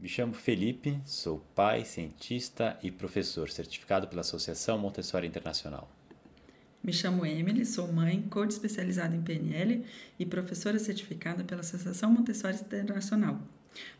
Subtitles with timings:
[0.00, 5.94] Me chamo Felipe, sou pai, cientista e professor certificado pela Associação Montessori Internacional.
[6.82, 9.84] Me chamo Emily, sou mãe, coach especializada em PNL
[10.18, 13.42] e professora certificada pela Associação Montessori Internacional.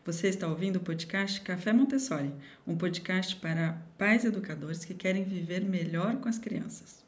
[0.03, 2.32] Você está ouvindo o podcast Café Montessori,
[2.67, 7.05] um podcast para pais educadores que querem viver melhor com as crianças.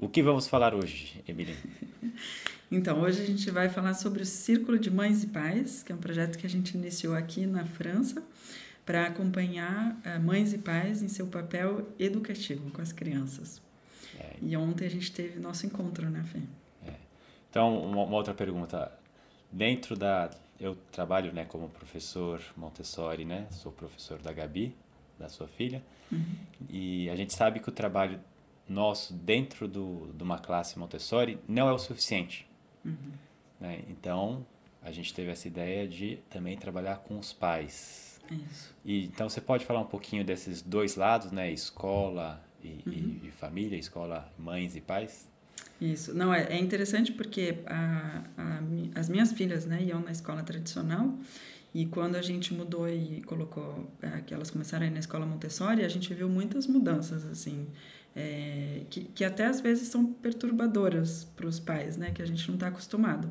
[0.00, 1.54] O que vamos falar hoje, Emily?
[2.72, 5.94] então, hoje a gente vai falar sobre o Círculo de Mães e Pais, que é
[5.94, 8.22] um projeto que a gente iniciou aqui na França
[8.86, 13.60] para acompanhar uh, mães e pais em seu papel educativo com as crianças.
[14.18, 14.36] É.
[14.40, 16.38] E ontem a gente teve nosso encontro, né, Fê?
[16.88, 16.94] É.
[17.50, 18.90] Então, uma, uma, outra pergunta.
[19.52, 20.30] Dentro da...
[20.58, 23.46] Eu trabalho né, como professor Montessori, né?
[23.50, 24.74] Sou professor da Gabi,
[25.18, 25.82] da sua filha.
[26.10, 26.36] Uhum.
[26.70, 28.18] E a gente sabe que o trabalho
[28.70, 32.46] nosso dentro do, de uma classe Montessori não é o suficiente.
[32.84, 33.12] Uhum.
[33.60, 33.82] Né?
[33.88, 34.46] Então,
[34.82, 38.20] a gente teve essa ideia de também trabalhar com os pais.
[38.30, 38.74] Isso.
[38.84, 41.50] E, então, você pode falar um pouquinho desses dois lados, né?
[41.50, 42.92] Escola e, uhum.
[43.24, 45.28] e, e família, escola, mães e pais?
[45.80, 46.14] Isso.
[46.14, 48.60] Não, é, é interessante porque a, a,
[48.94, 51.18] as minhas filhas, né, iam na escola tradicional
[51.72, 55.24] e quando a gente mudou e colocou é, que elas começaram a ir na escola
[55.24, 57.66] Montessori, a gente viu muitas mudanças, assim,
[58.14, 62.46] é, que, que até às vezes são perturbadoras para os pais, né, que a gente
[62.48, 63.30] não está acostumado.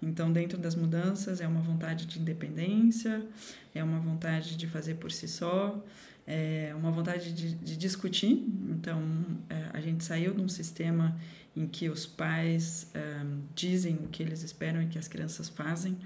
[0.00, 3.26] Então, dentro das mudanças, é uma vontade de independência,
[3.74, 5.84] é uma vontade de fazer por si só,
[6.26, 8.46] é uma vontade de, de discutir.
[8.68, 9.02] Então,
[9.48, 11.18] é, a gente saiu de um sistema
[11.56, 13.24] em que os pais é,
[13.54, 15.96] dizem o que eles esperam e que as crianças fazem,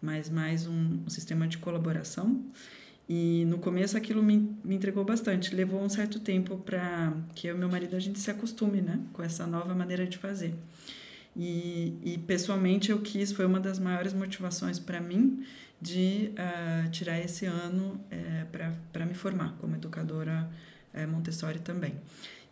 [0.00, 2.44] mas mais um, um sistema de colaboração.
[3.14, 5.54] E no começo aquilo me, me entregou bastante.
[5.54, 8.98] Levou um certo tempo para que eu e meu marido a gente se acostume, né,
[9.12, 10.54] com essa nova maneira de fazer.
[11.36, 15.44] E, e pessoalmente eu quis, foi uma das maiores motivações para mim
[15.78, 20.48] de uh, tirar esse ano uh, para me formar como educadora
[20.94, 21.94] uh, Montessori também.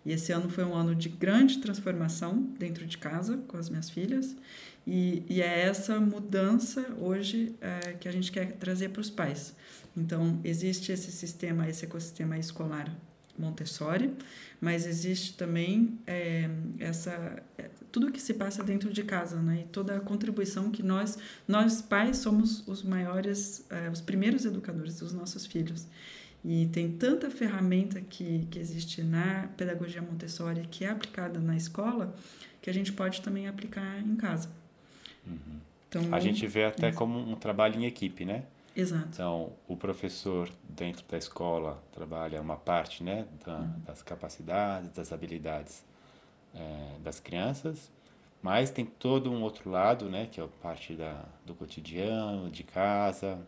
[0.05, 3.88] E esse ano foi um ano de grande transformação dentro de casa com as minhas
[3.88, 4.37] filhas.
[4.86, 9.54] E, e é essa mudança hoje é, que a gente quer trazer para os pais.
[9.96, 12.94] Então, existe esse sistema, esse ecossistema escolar
[13.38, 14.12] Montessori,
[14.60, 16.48] mas existe também é,
[16.78, 19.62] essa é, tudo que se passa dentro de casa, né?
[19.62, 21.18] E toda a contribuição que nós
[21.48, 25.86] nós pais somos os maiores, é, os primeiros educadores dos nossos filhos.
[26.44, 32.14] E tem tanta ferramenta que, que existe na pedagogia Montessori que é aplicada na escola
[32.62, 34.59] que a gente pode também aplicar em casa.
[35.26, 35.60] Uhum.
[35.88, 38.44] Então, a gente vê até como um trabalho em equipe, né?
[38.76, 39.08] Exato.
[39.12, 43.80] Então, o professor dentro da escola trabalha uma parte né, da, uhum.
[43.84, 45.84] das capacidades, das habilidades
[46.54, 47.91] é, das crianças,
[48.41, 52.62] mas tem todo um outro lado, né, que é a parte da, do cotidiano, de
[52.62, 53.41] casa,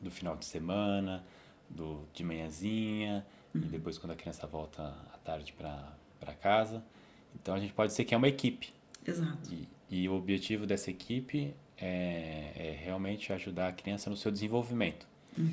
[0.00, 1.24] do final de semana,
[1.68, 3.62] do de manhãzinha uhum.
[3.62, 4.82] e depois quando a criança volta
[5.12, 6.82] à tarde para casa.
[7.34, 8.72] Então a gente pode dizer que é uma equipe.
[9.04, 9.52] Exato.
[9.52, 15.06] E, e o objetivo dessa equipe é, é, realmente ajudar a criança no seu desenvolvimento.
[15.38, 15.52] Uhum.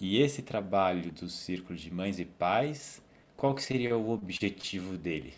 [0.00, 3.02] E esse trabalho do círculo de mães e pais,
[3.36, 5.32] qual que seria o objetivo dele?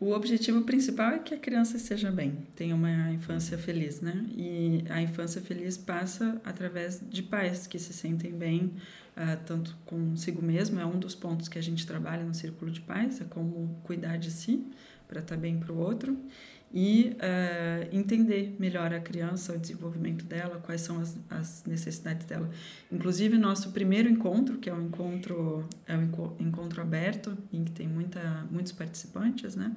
[0.00, 4.26] O objetivo principal é que a criança esteja bem, tenha uma infância feliz, né?
[4.36, 8.72] E a infância feliz passa através de pais que se sentem bem,
[9.16, 12.80] uh, tanto consigo mesmo, é um dos pontos que a gente trabalha no Círculo de
[12.80, 14.66] Pais, é como cuidar de si
[15.06, 16.18] para estar tá bem para o outro
[16.76, 22.50] e uh, entender melhor a criança, o desenvolvimento dela, quais são as, as necessidades dela.
[22.90, 26.02] Inclusive, nosso primeiro encontro, que é um encontro, é um
[26.40, 29.72] encontro aberto, em que tem muita, muitos participantes, né?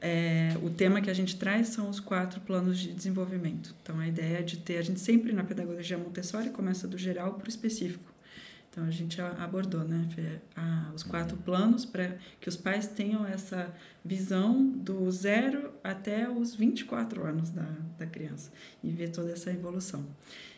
[0.00, 3.74] É, o tema que a gente traz são os quatro planos de desenvolvimento.
[3.82, 7.34] Então, a ideia é de ter, a gente sempre na pedagogia Montessori começa do geral
[7.34, 8.12] para o específico.
[8.70, 10.08] Então a gente abordou, né,
[10.54, 13.74] ah, os quatro planos para que os pais tenham essa
[14.04, 17.68] visão do zero até os 24 anos da,
[17.98, 18.52] da criança
[18.82, 20.06] e ver toda essa evolução.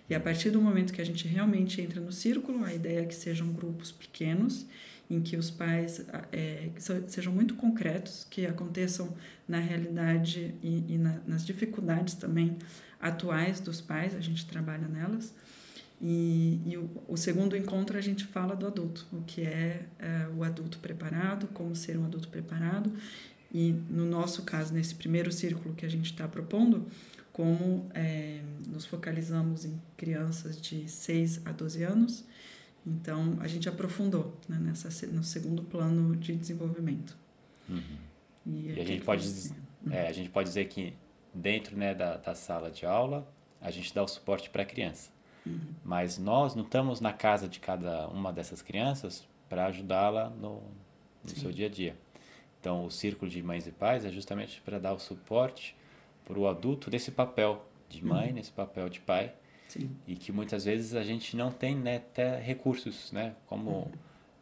[0.08, 3.04] E a partir do momento que a gente realmente entra no círculo, a ideia é
[3.04, 4.66] que sejam grupos pequenos,
[5.08, 6.68] em que os pais é,
[7.06, 9.16] sejam muito concretos, que aconteçam
[9.46, 12.58] na realidade e, e na, nas dificuldades também
[13.00, 15.32] atuais dos pais, a gente trabalha nelas
[16.00, 20.28] e, e o, o, segundo encontro a gente fala do adulto, o que é, é,
[20.34, 22.90] o adulto preparado, como ser um adulto preparado.
[23.52, 26.86] E no nosso caso, nesse primeiro círculo que a gente está propondo,
[27.32, 32.24] como é, nos focalizamos em crianças de 6 a 12 anos,
[32.86, 37.14] então a gente aprofundou né, nessa, no segundo plano de desenvolvimento.
[37.68, 37.82] Uhum.
[38.46, 39.54] E, e a, gente pode, dizer,
[39.90, 40.94] é, a gente pode dizer que
[41.34, 43.30] dentro né, da, da sala de aula,
[43.60, 45.10] a gente dá o suporte para a criança.
[45.46, 45.58] Uhum.
[45.84, 50.62] Mas nós não estamos na casa de cada uma dessas crianças para ajudá-la no,
[51.24, 51.96] no seu dia a dia.
[52.60, 55.74] Então, o círculo de mães e pais é justamente para dar o suporte
[56.24, 58.34] para o adulto nesse papel de mãe, uhum.
[58.34, 59.32] nesse papel de pai.
[59.68, 59.90] Sim.
[60.06, 63.34] E que muitas vezes a gente não tem né, até recursos, né?
[63.46, 63.92] Como uhum.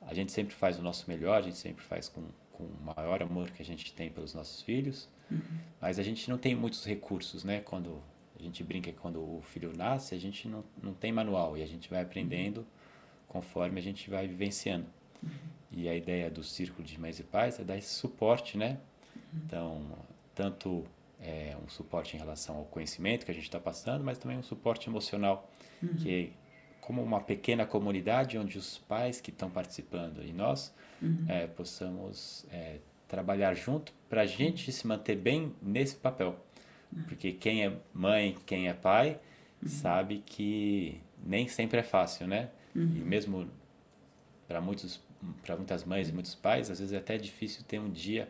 [0.02, 2.22] a gente sempre faz o nosso melhor, a gente sempre faz com,
[2.52, 5.08] com o maior amor que a gente tem pelos nossos filhos.
[5.30, 5.40] Uhum.
[5.80, 7.60] Mas a gente não tem muitos recursos, né?
[7.60, 8.02] Quando
[8.38, 11.62] a gente brinca que quando o filho nasce, a gente não, não tem manual e
[11.62, 12.66] a gente vai aprendendo
[13.26, 14.86] conforme a gente vai vivenciando.
[15.22, 15.30] Uhum.
[15.70, 18.78] E a ideia do círculo de mães e pais é dar esse suporte, né?
[19.14, 19.40] Uhum.
[19.44, 19.82] Então,
[20.34, 20.84] tanto
[21.20, 24.42] é, um suporte em relação ao conhecimento que a gente está passando, mas também um
[24.42, 25.50] suporte emocional,
[25.82, 25.94] uhum.
[25.96, 26.32] que
[26.80, 31.26] como uma pequena comunidade onde os pais que estão participando e nós uhum.
[31.28, 36.42] é, possamos é, trabalhar junto para a gente se manter bem nesse papel.
[37.06, 39.18] Porque quem é mãe, quem é pai,
[39.62, 39.68] uhum.
[39.68, 42.48] sabe que nem sempre é fácil, né?
[42.74, 42.86] E uhum.
[42.86, 43.48] mesmo
[44.46, 45.00] para muitos
[45.42, 48.28] para muitas mães e muitos pais, às vezes é até difícil ter um dia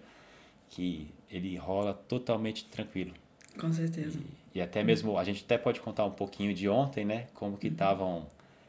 [0.70, 3.12] que ele rola totalmente tranquilo.
[3.58, 4.18] Com certeza.
[4.54, 7.26] E, e até mesmo, a gente até pode contar um pouquinho de ontem, né?
[7.34, 8.26] Como que estavam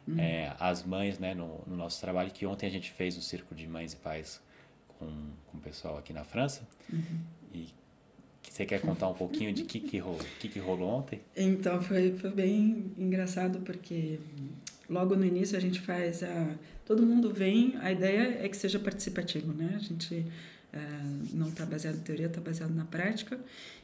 [0.07, 0.15] uhum.
[0.15, 0.19] uhum.
[0.19, 1.33] é, as mães, né?
[1.33, 4.41] No, no, nosso trabalho, que ontem a gente fez o Círculo de Mães e Pais
[4.87, 5.07] com,
[5.47, 6.67] com o pessoal aqui na França.
[6.91, 7.21] Uhum.
[7.53, 7.69] E
[8.47, 11.21] você quer contar um pouquinho de que que rolou, que que rolou ontem?
[11.35, 14.19] Então, foi, foi bem engraçado, porque
[14.89, 16.55] logo no início a gente faz a...
[16.85, 19.73] Todo mundo vem, a ideia é que seja participativo, né?
[19.75, 20.25] A gente
[20.73, 20.79] é,
[21.33, 23.39] não está baseado em teoria, está baseado na prática.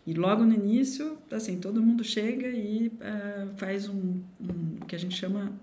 [0.05, 4.99] E logo no início, assim, todo mundo chega e é, faz um, um, que a
[4.99, 5.53] gente chama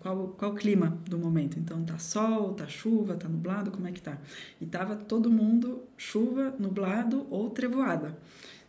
[0.00, 1.58] qual, qual o clima do momento.
[1.58, 4.18] Então, tá sol, tá chuva, tá nublado, como é que tá?
[4.60, 8.16] E tava todo mundo chuva, nublado ou trevoada.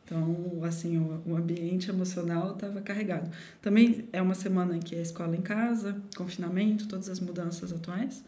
[0.04, 3.32] Então, assim, o, o ambiente emocional estava carregado.
[3.62, 8.24] Também é uma semana em que a escola em casa, confinamento, todas as mudanças atuais.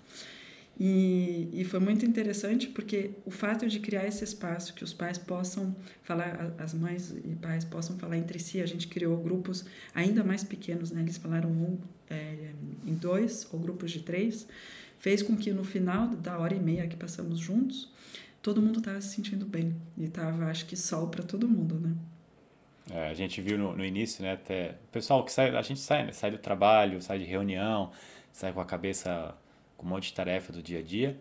[0.79, 5.17] E, e foi muito interessante porque o fato de criar esse espaço que os pais
[5.17, 10.23] possam falar, as mães e pais possam falar entre si, a gente criou grupos ainda
[10.23, 11.01] mais pequenos, né?
[11.01, 11.77] Eles falaram um,
[12.09, 12.53] é,
[12.85, 14.47] em dois ou grupos de três,
[14.97, 17.91] fez com que no final da hora e meia que passamos juntos,
[18.41, 21.93] todo mundo estava se sentindo bem e tava, acho que sol para todo mundo, né?
[22.91, 24.33] É, a gente viu no, no, início, né?
[24.33, 26.11] Até o pessoal que sai, a gente sai, né?
[26.11, 27.91] sai do trabalho, sai de reunião,
[28.31, 29.33] sai com a cabeça
[29.83, 31.19] com um monte de tarefa do dia a dia.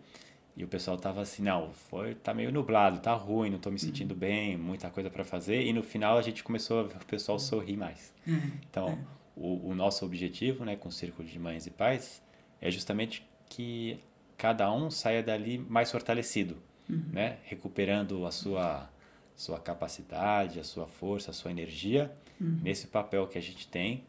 [0.55, 3.79] E o pessoal tava assim, não, foi, tá meio nublado, tá ruim, não tô me
[3.79, 4.19] sentindo uhum.
[4.19, 5.63] bem, muita coisa para fazer.
[5.63, 8.13] E no final a gente começou a ver o pessoal sorrir mais.
[8.25, 8.51] Uhum.
[8.69, 8.97] Então, é.
[9.35, 12.21] o, o, nosso objetivo, né, com o Círculo de Mães e Pais,
[12.61, 13.99] é justamente que
[14.37, 16.57] cada um saia dali mais fortalecido,
[16.87, 17.03] uhum.
[17.11, 17.37] né?
[17.45, 18.89] Recuperando a sua,
[19.35, 22.59] sua capacidade, a sua força, a sua energia, uhum.
[22.61, 24.03] nesse papel que a gente tem,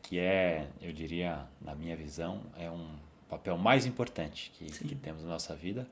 [0.00, 2.88] que é, eu diria, na minha visão, é um
[3.28, 5.86] papel mais importante que, que temos na nossa vida,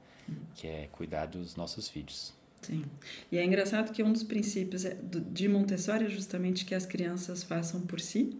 [0.54, 2.34] que é cuidar dos nossos filhos.
[2.62, 2.84] Sim.
[3.30, 4.96] E é engraçado que um dos princípios é
[5.30, 8.36] de Montessori é justamente que as crianças façam por si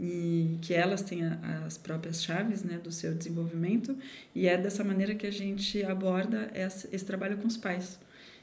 [0.00, 3.96] e que elas tenham as próprias chaves né, do seu desenvolvimento
[4.34, 7.98] e é dessa maneira que a gente aborda esse, esse trabalho com os pais.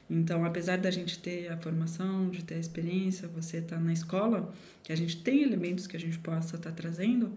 [0.08, 4.54] Então, apesar da gente ter a formação, de ter a experiência, você está na escola,
[4.84, 7.32] que a gente tem elementos que a gente possa estar tá trazendo,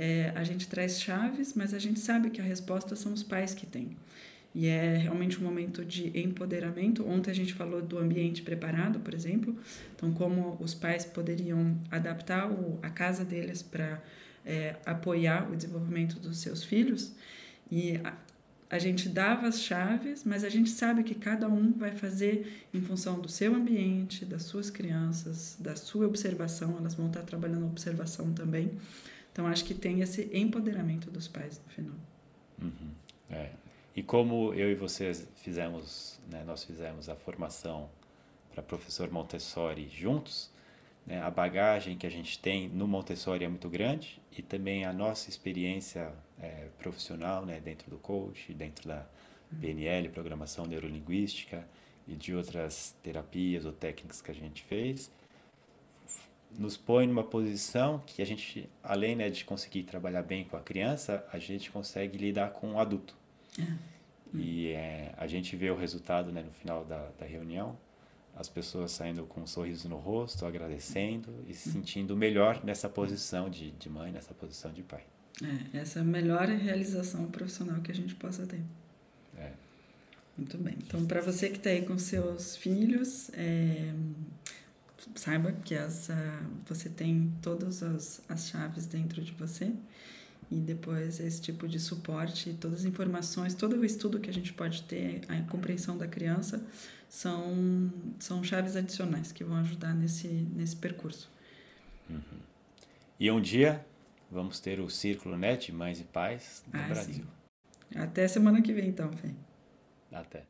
[0.00, 3.52] é, a gente traz chaves, mas a gente sabe que a resposta são os pais
[3.52, 3.96] que têm.
[4.54, 7.04] E é realmente um momento de empoderamento.
[7.04, 9.56] Ontem a gente falou do ambiente preparado, por exemplo.
[9.96, 14.00] Então, como os pais poderiam adaptar o, a casa deles para
[14.46, 17.12] é, apoiar o desenvolvimento dos seus filhos.
[17.68, 18.16] E a,
[18.70, 22.80] a gente dava as chaves, mas a gente sabe que cada um vai fazer em
[22.80, 26.76] função do seu ambiente, das suas crianças, da sua observação.
[26.78, 28.70] Elas vão estar trabalhando observação também.
[29.38, 31.94] Então, acho que tem esse empoderamento dos pais no final.
[32.60, 32.90] Uhum.
[33.30, 33.50] É.
[33.94, 37.88] E como eu e vocês fizemos, né, nós fizemos a formação
[38.50, 40.50] para professor Montessori juntos,
[41.06, 44.92] né, a bagagem que a gente tem no Montessori é muito grande e também a
[44.92, 49.06] nossa experiência é, profissional né, dentro do coach, dentro da
[49.60, 51.64] PNL, Programação Neurolinguística
[52.08, 55.12] e de outras terapias ou técnicas que a gente fez,
[56.56, 60.60] nos põe numa posição que a gente, além né, de conseguir trabalhar bem com a
[60.60, 63.16] criança, a gente consegue lidar com o adulto.
[63.58, 63.66] É.
[64.34, 67.76] E é, a gente vê o resultado né, no final da, da reunião,
[68.36, 73.50] as pessoas saindo com um sorriso no rosto, agradecendo e se sentindo melhor nessa posição
[73.50, 75.04] de, de mãe, nessa posição de pai.
[75.42, 78.60] É, essa é a melhor realização profissional que a gente possa ter.
[79.36, 79.52] É.
[80.36, 80.76] Muito bem.
[80.86, 83.92] Então, para você que está aí com seus filhos, é,
[85.14, 86.12] saiba que as, uh,
[86.66, 89.72] você tem todas as, as chaves dentro de você
[90.50, 94.52] e depois esse tipo de suporte, todas as informações, todo o estudo que a gente
[94.52, 96.64] pode ter, a compreensão da criança,
[97.08, 101.30] são, são chaves adicionais que vão ajudar nesse, nesse percurso.
[102.08, 102.40] Uhum.
[103.20, 103.84] E um dia
[104.30, 107.24] vamos ter o Círculo Net Mães e Pais no ah, Brasil.
[107.24, 107.98] Sim.
[107.98, 109.30] Até semana que vem, então, Fê.
[110.12, 110.44] Até.